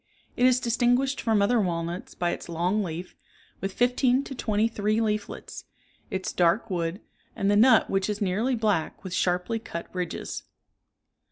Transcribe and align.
It 0.35 0.47
is 0.47 0.59
distinguished 0.59 1.21
from 1.21 1.43
other 1.43 1.61
walnuts 1.61 2.15
by 2.15 2.31
its 2.31 2.49
long 2.49 2.81
leaf, 2.83 3.15
with 3.59 3.71
fifteen 3.71 4.23
to 4.23 4.33
twenty 4.33 4.67
three 4.67 4.99
leaflets, 4.99 5.65
its 6.09 6.33
dark 6.33 6.71
wood, 6.71 7.01
and 7.35 7.51
the 7.51 7.55
nut 7.55 7.87
which 7.87 8.09
is 8.09 8.19
nearly 8.19 8.55
black 8.55 9.03
with 9.03 9.13
sharply 9.13 9.59
cut 9.59 9.93
ridges. 9.93 10.41